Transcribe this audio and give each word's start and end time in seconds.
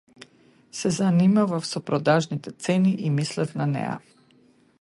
Се 0.77 0.89
занимавав 0.95 1.67
со 1.73 1.83
продажните 1.89 2.55
цени 2.67 2.97
и 3.09 3.15
мислев 3.21 3.55
на 3.63 3.73
неа. 3.77 3.97